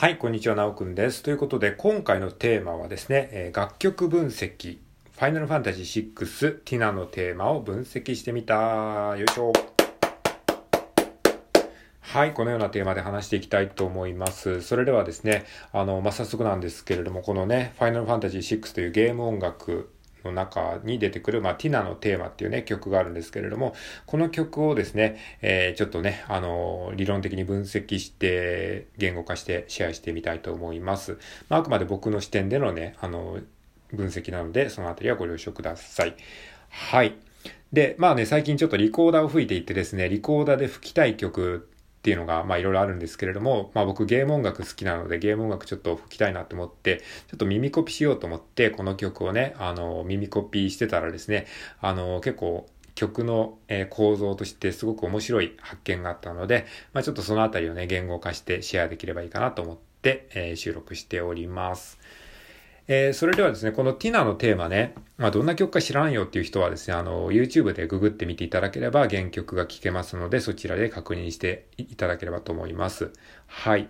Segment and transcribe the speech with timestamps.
[0.00, 1.22] はい、こんにちは、なおくんです。
[1.22, 4.78] ということで、今回のテーマはですね、えー楽曲分析、
[5.12, 9.14] ファイナルファンタジー6、ティナのテーマを分析してみた。
[9.18, 9.52] よいしょ。
[12.00, 14.62] はい、このようなテーマで話していきたいと思います。
[14.62, 19.90] それではですね、あの、まあ、早速なんですけれども、このね、ファイナルファンタジー6というゲーム音楽
[20.24, 23.74] の中に出てくる、まあ、ティナのテーマっていうね、曲があるんですけれども、
[24.06, 31.18] この曲をですね、えーちょっとね、あの、理論的に分析して、言語化してシェアしてみたいと思います。
[31.48, 33.38] まあ、あくまで僕の視点でのね、あの、
[33.92, 36.14] 分析なので、そのあたりはご了承ください。
[36.68, 37.16] はい。
[37.72, 41.69] で、まあね、最近ちょっとリコーダーを吹いていてですね、リコーダーで吹きたい曲
[42.00, 51.46] っていうのが、まあいろいろあるんですけれども、まあ僕ゲーム音楽好きなので、ゲーム音楽ちょっと吹きたいなと思って、ちょっと耳コピしようと思って、この曲をね、あの、耳コピしてたらですね、
[51.82, 53.58] あの、結構、曲の、
[53.90, 56.64] 構造としてすごく面白い発見があったので、
[56.94, 61.98] まあちょっとそのあたりをね、言語化してシェアできればいいかなと思って、え収録しております。
[62.92, 73.12] えーそれではですね、このティナのテーマね、まあ、どんな曲か知らんよっていう人はですね、あの、YouTube でググってみていただければ原曲が聴けますので、そちらで確認していただければと思います。
[73.46, 73.88] はい。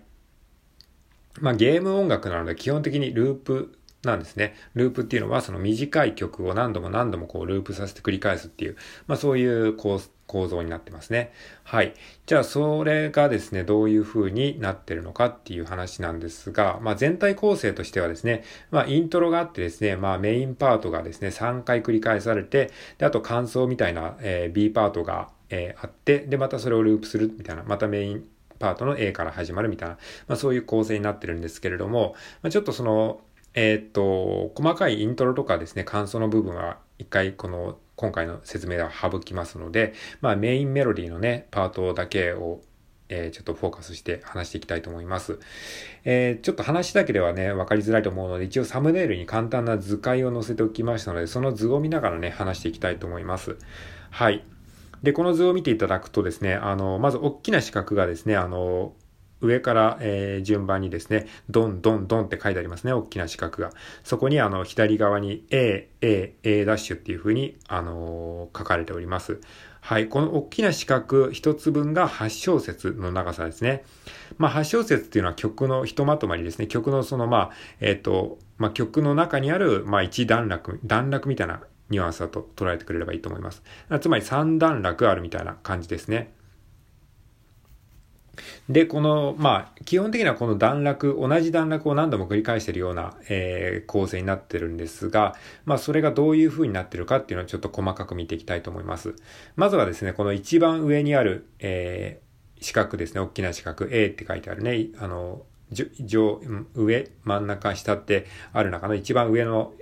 [1.40, 4.54] まあ、ゲーム音楽なので基本的にループなんですね。
[4.74, 11.32] ループっていうのはその短い曲を何度も何度もこうループさせて繰り返すっていう、まあそういう構構造になってますね。
[11.64, 11.92] はい。
[12.24, 28.24] じゃあそれがですね、どういう風になってるのかっていう話なんですが、まあ全体構成としてはですね、まあイントロがあってですね、まあメインパートがですね、3回繰り返されて、で、あと感想みたいな、えー B パートが、えーあって、で、またそれをループするみたいな、またメイン
[28.60, 33.20] パートの A から始まるみたいな、まあそういう構成になってるんですけれども、まあちょっとその、
[33.54, 42.62] えーっと、細かいイントロとかですね、感想の部分は一回この今回の説明では省きますので、まあメインメロディーのね、パートだけを、
[43.08, 45.40] えーちょっとフォーカスして話していきたいと思います。
[46.04, 53.56] えーちょっと話だけではね、わかりづらいと思うので、一応サムネイルに簡単な図解を載せておきましたので、その図を見ながらね、話していきたいと思います。
[54.10, 54.44] はい。
[55.02, 58.92] で、この図を見ていただくとですね、あの、まず大きな四角がですね、あの、
[59.40, 63.70] 上から、えー順番にですね、ドンドンドンって書いてありますね、大きな四角が。
[64.04, 69.40] そこにあの、左側に A、A、A ダッシュっていう風に、あのー書かれております。
[69.80, 70.08] はい。
[70.08, 73.84] この大きな四角一つ分が8小節の長さですね。
[74.38, 76.66] まあ、8小節っていうのは曲のひとまとまりですね。
[76.66, 83.62] 曲のその、まあ、えっ、と、まあ、曲の中にある、まあ、一段落、段落みたいなニュアンスだと捉えてくれればいいと思います。
[84.00, 86.32] つまり3段落あるみたいな感じですね。
[88.68, 95.34] で、この、まあ、基本的にはこの段落、同じ段落を何度も繰り返しているような、えー構成になってるんですが、
[95.64, 99.14] まあ、それがどういう風になってるかっていうのをちょっと細かく見ていきたいと思います。
[99.56, 102.30] まずはですね、この一番上にある、えー
[102.60, 105.86] 四角ですね、大きな四角、A って書いてあるね、あの、上、
[106.74, 109.72] 上、真ん中、下ってある中の一番上の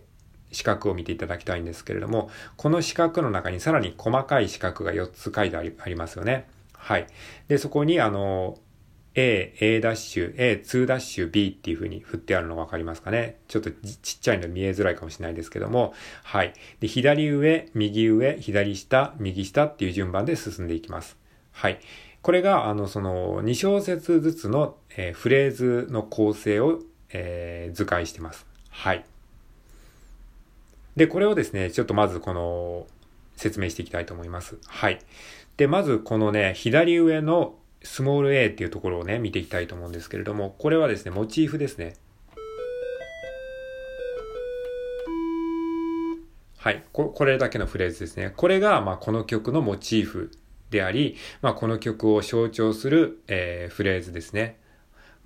[0.51, 6.49] 四角を見ていただきたいんですけれども、この四角の中にさらに細かい四角が4つ書いてありますよね。
[6.79, 7.07] はい。
[7.49, 8.59] で、そこにあの、
[9.15, 13.37] A、A ダッシュ、A、2ダッシュ、B っていう風に振ってあるのがわかりますかね？
[13.49, 16.55] ちょっとちっちゃいの見えづらいかもしれないですけども、はい。
[16.81, 21.17] で、左上、右上、左下、右下っていう順番で進んでいきます。
[21.53, 21.81] はい。
[22.23, 26.81] これが、あの、その、2小節ずつの、えーフレーズの構成を、
[27.13, 28.47] えー図解してます。
[28.71, 29.05] はい。
[30.97, 32.87] で、これをですね、ちょっとまずこの、
[33.37, 34.59] 説明していきたいと思います。
[34.67, 35.01] はい。
[35.59, 41.97] で、まずこのね、左上のスモール a っていうところをね、見ていきたいと思うんですけれども、これはですね、モチーフですね。
[46.59, 46.85] はい。
[46.93, 48.33] これだけのフレーズですね。
[48.37, 50.31] これが、まあ、この曲のモチーフ
[50.71, 54.59] であり、まあ、この曲を象徴する、えーフレーズですね。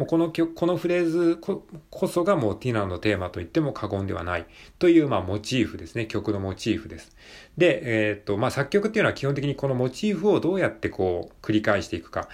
[0.02, 4.46] もうこの曲、このフレーズこそがもうティナのテーマと言っても過言ではない
[4.80, 6.06] という、まあ、モチーフですね。
[6.06, 7.16] 曲のモチーフです。
[7.56, 12.28] で、えーっと、まあ、作曲っていうのは基本的にこのモチーフをどうやってこう、繰り返していくか、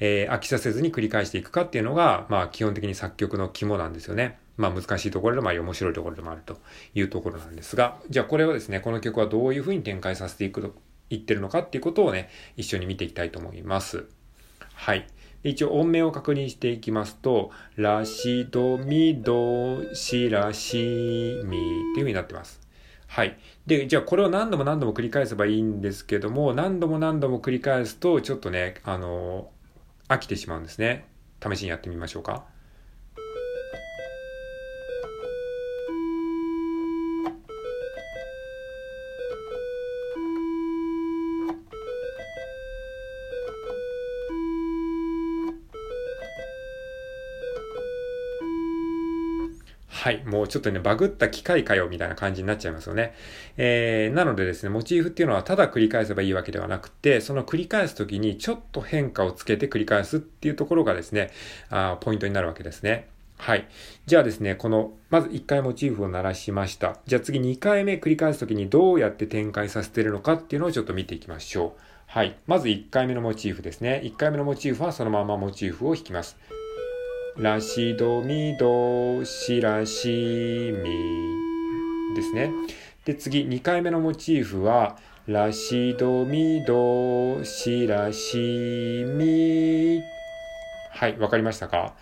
[0.00, 4.38] えー飽きさせずに繰り返していくかっていうのが、まあ、基本的に作曲の肝なんですよね。
[4.58, 6.58] まあ、難しいところでもあり、面白いところでもあると
[6.94, 10.72] いうところなんですが、じゃあこれをですね、この曲はどういうふうに展開させていくの、
[11.08, 12.28] いってるのかっていうことをね、
[12.58, 14.04] 一緒に見ていきたいと思います。
[14.74, 15.06] はい。
[15.44, 22.60] 一応音名を確認していきますと、ラシドミドシラシミっていう風になってます。
[23.06, 23.38] はい。
[23.66, 29.50] で、じゃあこれを何度も何度も繰り返せばいいんですけども、何度も何度も繰り返すと、ちょっとね、あの
[30.08, 31.06] 飽きてしまうんですね。
[31.40, 32.53] 試しにやってみましょうか。
[50.04, 50.22] はい。
[50.26, 53.14] もうちょっとね、バグった機械かよ、みたいな感じになっちゃいますよね。
[53.56, 61.30] えー、なのでですね、モチーフっていうのはただ繰り返せばいいわけではなくて、その繰り返すときにちょっと変化をつけて繰り返すっていうところがですね、
[61.70, 63.08] あポイントになるわけですね。
[63.38, 63.66] はい。
[64.04, 66.98] じゃあですね、この、まず1回モチーフを鳴らしました。
[67.06, 71.80] じゃあ次2回目繰り返すときにどうやって展開させてるのかっていうのをちょっと見ていきましょう。
[72.08, 72.36] はい。
[72.46, 74.02] まず1回目のモチーフですね。
[74.04, 76.36] 1回目のモチーフはそのままモチーフを弾きます。
[77.36, 82.52] ラシドミドシラシミですね。
[83.04, 84.96] で、次、2回目のモチーフは、
[85.26, 90.00] らしどみどしらしみ。
[90.92, 91.96] はい、わかりましたか？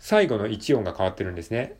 [0.00, 1.76] 最後の1音が変わってるんですね。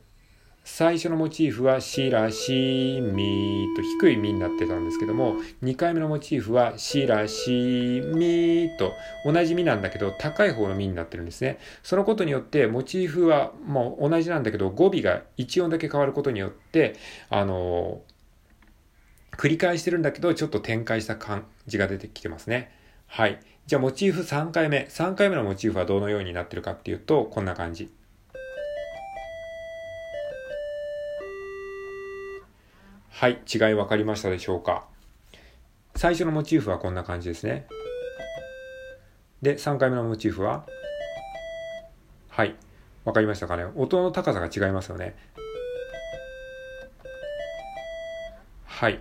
[0.63, 8.93] 最初のモチーフはシラシミと低いミになってたんですけども、2回目のモチーフはシラシミと
[9.25, 11.59] 同じミなんだけど高い方のミになってるんですね。
[11.83, 16.95] そのことによってモチーフはもう同じなんだけど語尾が1音だけ変わることによって、
[17.31, 18.03] あの
[19.33, 22.71] 繰り返してるんだけどちょっと展開した感じが出てきてますね。
[23.07, 23.41] はい。
[23.67, 24.87] じゃあモチーフ3回目。
[24.91, 27.91] 3回目のモチーフはどのようになってるかっていうと、こんな感じ。
[33.21, 34.87] はい、違い分かりましたでしょうか
[35.95, 37.67] 最初のモチーフはこんな感じですね。
[39.43, 40.65] で、3回目のモチーフは？
[42.31, 42.57] はい、
[43.05, 45.15] 分かりましたかね音の高さが違いますよね。
[48.65, 49.01] はい。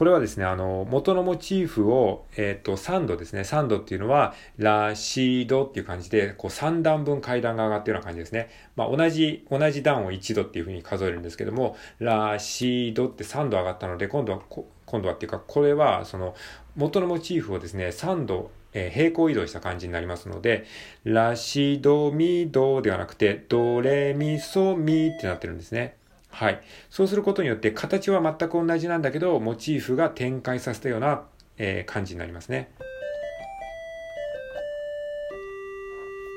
[0.00, 3.42] これはですね、あの、元のモチーフを、えっ、ー、と、3度ですね。
[3.42, 8.48] 3度っていうのは、ラシードっていう感じで、こう3段分階段が上がってるような感じですね。
[8.76, 14.40] まあ、同じ、同じ段を1度っていうふうに数えるんですけども、ラシドって3度上がったので、今度は、
[14.86, 16.34] 今度はっていうか、これは、その、
[16.76, 20.64] 元のモチーフをですね、3度、えー、平行移動した感じになりますので、
[21.04, 25.99] ラシドミドではなくて、ドレミソミってなってるんですね。
[26.40, 26.62] はい。
[26.88, 31.24] そうすることによって形は全く同じなんだけど、モチーフが展開させたような、
[31.58, 32.70] えー、感じになりますね。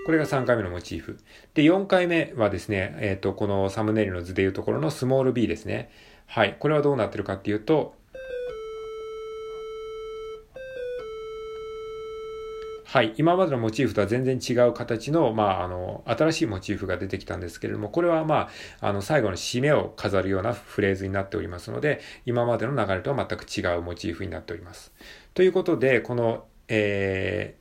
[0.05, 1.19] これが3回目のモチーフ。
[1.53, 5.89] で、4回目はですね、えっ、ー、と、このサムネイルの図でいうところのスモール b ですね。
[6.25, 6.57] はい。
[6.59, 7.95] これはどうなってるかっていうと、
[12.93, 13.15] はい。
[13.17, 18.49] 今までのモチーフとは全然違う形の、まあ、あの、新しいモチーフが出てきたんですけれども、これはま
[18.81, 24.93] あ、あの、最後の締めを飾るようなフレーズになっておりますので、今までの流れとは全く違うモチーフになっております。
[25.33, 27.55] ということで、この、え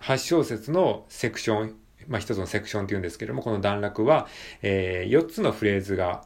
[0.00, 1.76] ー、8小節のセクション、
[2.08, 4.26] まあ、一つのセクションっていうんですけれども、この段落は、
[4.62, 6.24] えー、4つのフレーズが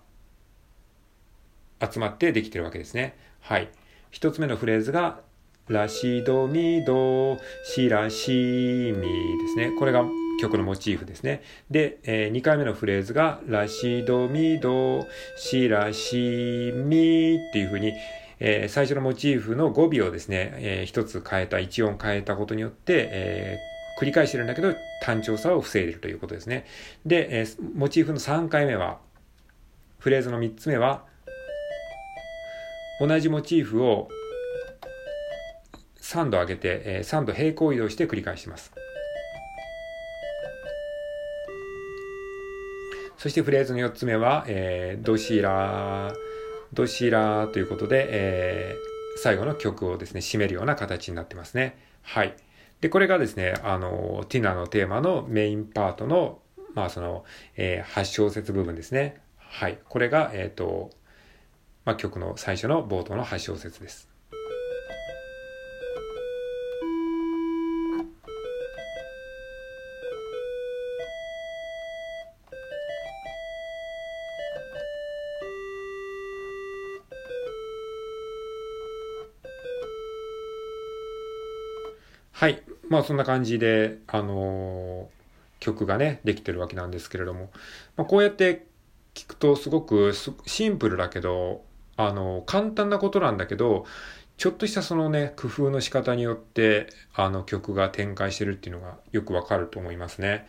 [1.86, 3.14] 集まってできてるわけですね。
[3.40, 3.68] はい。
[4.10, 5.20] 一つ目のフレーズが、
[5.68, 8.30] ラシドミドシラシ
[8.96, 9.72] ミですね。
[9.76, 10.04] これが
[10.40, 11.42] 曲のモチーフですね。
[11.70, 17.94] で、えー、2回目のフレーズがラシドミドシラシミっていうふうに、
[18.38, 26.64] えー、最初のモチーフの語尾をですね、えー、一つ変えた、一音変えたことによって、えー、繰り返してるんだけど単調さを防いでるということですね。
[27.04, 28.98] で、えー、モチーフの3回目は、
[29.98, 31.04] フレーズの3つ目は、
[33.00, 34.08] 同じモチーフを
[36.16, 38.72] 3度上げて、えー、3度平行移動して繰り返します。
[43.18, 46.12] そしてフレーズの4つ目は、えー、ドシラ
[46.72, 51.78] ドシラということで、えー、最後の曲をですね、締めるような形になってますね。
[52.02, 52.36] はい。
[52.80, 56.40] で、これがですね、あの、ティナのテーマのメインパートの、
[56.74, 57.24] まあその、
[57.56, 59.20] えー、8小節部分ですね。
[59.38, 59.78] はい。
[59.88, 60.90] これが、えっ、ー、と、
[61.84, 64.15] まあ曲の最初の冒頭の8小節です。
[82.88, 85.06] まあそんな感じで、あのー、
[85.60, 87.50] 曲がね、できてるわけなんですけれども、
[87.96, 88.66] まあ、こうやって
[89.14, 90.12] 聞くとすごく
[90.46, 91.62] シンプルだけど、
[91.96, 93.86] あのー、簡単なことなんだけど、
[94.36, 100.46] ちょっとしたそのね、工夫の仕方によって、あの曲が展開してるっていうのがよくわかると思いますね。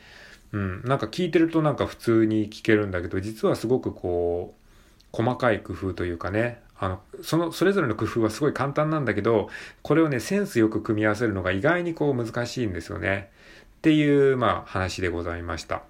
[0.51, 0.81] うん。
[0.83, 4.67] なんか聞いてるとなんか普通に聞けるんだけど、実はすごくこう、
[5.11, 9.49] 細かい工夫というかね、あの、その、それぞれの工夫はすごい簡単なんだけど、
[9.81, 13.31] これをね、センスよく組み合わせるのが意外にこう難しいんですよね。
[13.77, 15.83] っていう、まあ話でございました。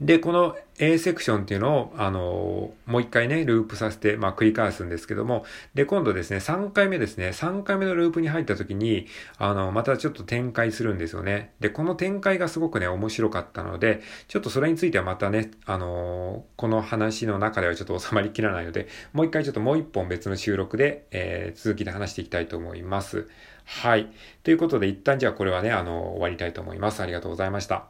[0.00, 11.52] で、この A セクションっていうのを、あの、もう一回ね、ループさせて、まあ、繰り返すんですけども、で、今度ですね、3回目ですね、3回目のループに入った時に、あの、またちょっと展開するんですよね。
[11.60, 23.28] で、この展開がすごくね、面白かったので、ちょっとそれについてはまたね、あの、この話の中ではちょっと収まりきらないので、もう一回ちょっともう一本別の収録で、えー、続きで話していきたいと思います。
[23.66, 24.10] はい。
[24.44, 27.02] ということで、一旦じゃあこれはね、あの、終わりたいと思います。
[27.02, 27.89] ありがとうございました。